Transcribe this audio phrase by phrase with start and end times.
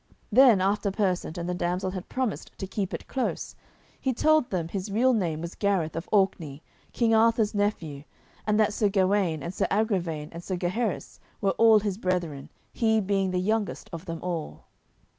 [0.31, 3.55] Then, after Persant and the damsel had promised to keep it close,
[3.99, 8.05] he told them his real name was Gareth of Orkney, King Arthur's nephew,
[8.47, 12.99] and that Sir Gawaine and Sir Agravaine and Sir Gaheris were all his brethren, he
[12.99, 14.65] being the youngest of them all.